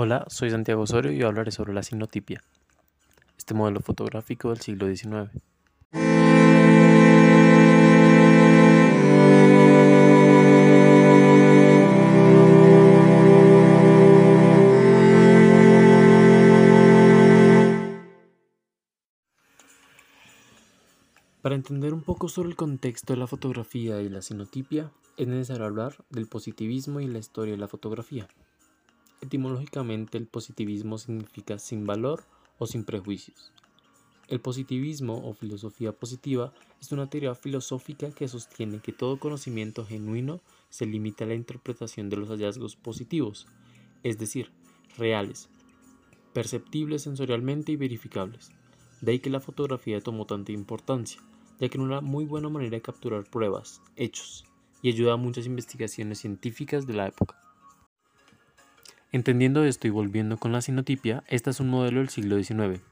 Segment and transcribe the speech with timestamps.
[0.00, 2.40] Hola, soy Santiago Osorio y hablaré sobre la sinotipia,
[3.36, 5.28] este modelo fotográfico del siglo XIX.
[21.42, 25.66] Para entender un poco sobre el contexto de la fotografía y la sinotipia, es necesario
[25.66, 28.28] hablar del positivismo y la historia de la fotografía.
[29.20, 32.24] Etimológicamente el positivismo significa sin valor
[32.58, 33.52] o sin prejuicios.
[34.28, 40.40] El positivismo o filosofía positiva es una teoría filosófica que sostiene que todo conocimiento genuino
[40.68, 43.46] se limita a la interpretación de los hallazgos positivos,
[44.02, 44.52] es decir,
[44.98, 45.48] reales,
[46.34, 48.50] perceptibles sensorialmente y verificables.
[49.00, 51.22] De ahí que la fotografía tomó tanta importancia,
[51.58, 54.44] ya que es una muy buena manera de capturar pruebas, hechos,
[54.82, 57.47] y ayuda a muchas investigaciones científicas de la época.
[59.10, 62.82] Entendiendo esto y volviendo con la sinotipia, esta es un modelo del siglo XIX,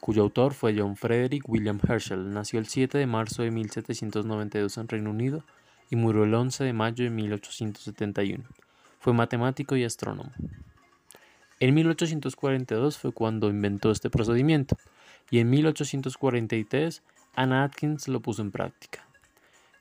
[0.00, 2.32] cuyo autor fue John Frederick William Herschel.
[2.32, 5.44] Nació el 7 de marzo de 1792 en Reino Unido
[5.90, 8.44] y murió el 11 de mayo de 1871.
[8.98, 10.32] Fue matemático y astrónomo.
[11.60, 14.78] En 1842 fue cuando inventó este procedimiento
[15.30, 17.02] y en 1843
[17.34, 19.06] Anna Atkins lo puso en práctica.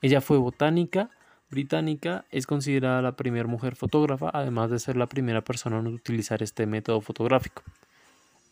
[0.01, 1.09] Ella fue botánica
[1.49, 6.43] británica, es considerada la primera mujer fotógrafa, además de ser la primera persona en utilizar
[6.43, 7.63] este método fotográfico.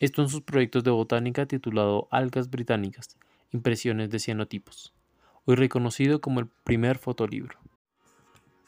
[0.00, 3.16] Esto en sus proyectos de botánica titulado Algas Británicas,
[3.52, 4.92] impresiones de cianotipos,
[5.44, 7.58] hoy reconocido como el primer fotolibro.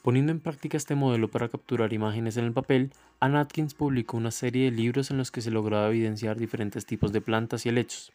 [0.02, 4.30] Poniendo en práctica este modelo para capturar imágenes en el papel, Ann Atkins publicó una
[4.30, 8.12] serie de libros en los que se lograba evidenciar diferentes tipos de plantas y helechos.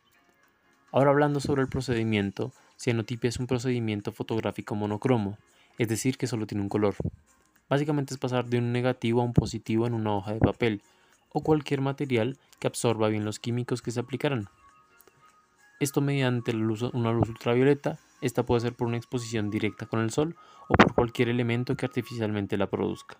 [0.92, 5.38] Ahora hablando sobre el procedimiento, cianotipia es un procedimiento fotográfico monocromo,
[5.78, 6.96] es decir, que solo tiene un color.
[7.70, 10.82] Básicamente es pasar de un negativo a un positivo en una hoja de papel
[11.30, 14.48] o cualquier material que absorba bien los químicos que se aplicarán.
[15.80, 20.36] Esto mediante una luz ultravioleta, esta puede ser por una exposición directa con el sol
[20.70, 23.18] o por cualquier elemento que artificialmente la produzca.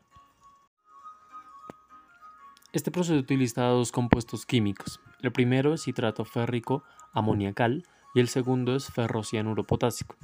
[2.72, 5.00] Este proceso utiliza dos compuestos químicos.
[5.22, 7.86] El primero es citrato férrico amoniacal
[8.16, 10.16] y el segundo es ferrocianuro potásico.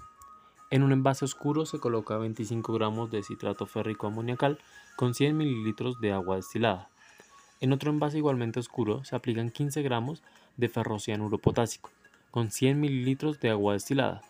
[0.71, 4.59] En un envase oscuro se coloca 25 gramos de citrato férrico amoniacal
[4.95, 6.89] con 100 mililitros de agua destilada.
[7.59, 10.21] En otro envase igualmente oscuro se aplican 15 gramos
[10.57, 11.89] de ferrocianuro potásico
[12.29, 14.21] con 100 mililitros de agua destilada.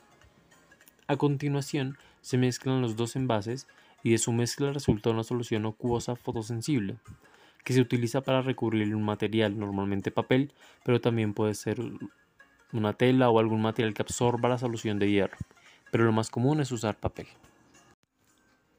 [1.07, 3.67] A continuación se mezclan los dos envases
[4.01, 6.95] y de su mezcla resulta una solución acuosa fotosensible
[7.65, 10.53] que se utiliza para recubrir un material, normalmente papel,
[10.85, 11.81] pero también puede ser
[12.71, 15.37] una tela o algún material que absorba la solución de hierro
[15.91, 17.27] pero lo más común es usar papel.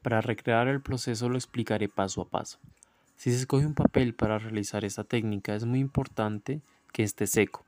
[0.01, 2.59] Para recrear el proceso lo explicaré paso a paso.
[3.17, 6.61] Si se escoge un papel para realizar esta técnica es muy importante
[6.91, 7.63] que esté seco.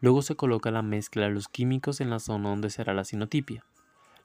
[0.00, 3.64] Luego se coloca la mezcla de los químicos en la zona donde será la sinotipia.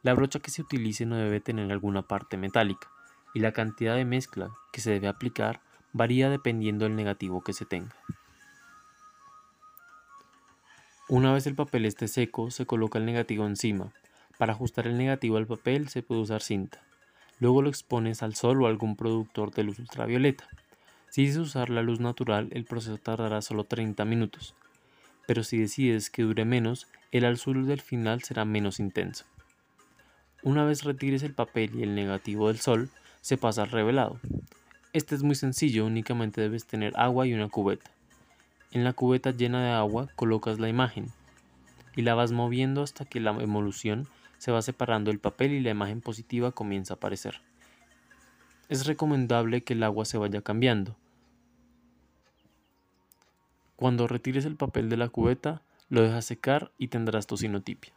[0.01, 2.89] La brocha que se utilice no debe tener alguna parte metálica
[3.33, 7.65] y la cantidad de mezcla que se debe aplicar varía dependiendo del negativo que se
[7.65, 7.95] tenga.
[11.07, 13.93] Una vez el papel esté seco, se coloca el negativo encima
[14.43, 16.81] para ajustar el negativo al papel se puede usar cinta.
[17.39, 20.49] Luego lo expones al sol o algún productor de luz ultravioleta.
[21.09, 24.53] Si decides usar la luz natural, el proceso tardará solo 30 minutos.
[25.27, 29.23] Pero si decides que dure menos, el azul del final será menos intenso.
[30.41, 32.89] Una vez retires el papel y el negativo del sol,
[33.21, 34.19] se pasa al revelado.
[34.91, 37.89] Este es muy sencillo, únicamente debes tener agua y una cubeta.
[38.71, 41.07] En la cubeta llena de agua colocas la imagen
[41.95, 44.05] y la vas moviendo hasta que la emolución
[44.43, 47.39] se va separando el papel y la imagen positiva comienza a aparecer.
[48.67, 50.97] Es recomendable que el agua se vaya cambiando.
[53.77, 57.93] Cuando retires el papel de la cubeta, lo dejas secar y tendrás tu sinotipia.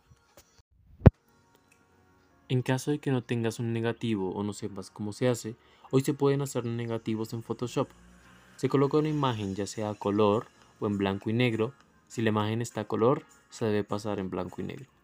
[2.49, 5.57] En caso de que no tengas un negativo o no sepas cómo se hace,
[5.91, 7.89] hoy se pueden hacer negativos en Photoshop.
[8.55, 10.47] Se coloca una imagen ya sea a color
[10.79, 11.75] o en blanco y negro.
[12.07, 14.96] Si la imagen está a color, se debe pasar en blanco y negro.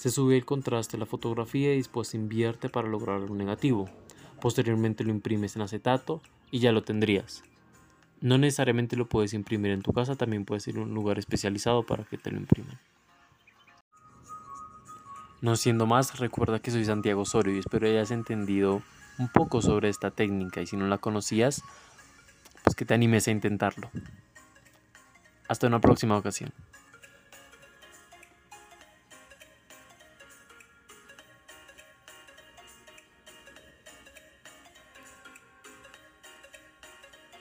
[0.00, 3.90] Se sube el contraste a la fotografía y después se invierte para lograr un negativo.
[4.40, 7.42] Posteriormente lo imprimes en acetato y ya lo tendrías.
[8.22, 11.82] No necesariamente lo puedes imprimir en tu casa, también puedes ir a un lugar especializado
[11.82, 12.80] para que te lo impriman.
[15.42, 18.80] No siendo más, recuerda que soy Santiago Osorio y espero hayas entendido
[19.18, 21.62] un poco sobre esta técnica y si no la conocías,
[22.64, 23.90] pues que te animes a intentarlo.
[25.46, 26.54] Hasta una próxima ocasión.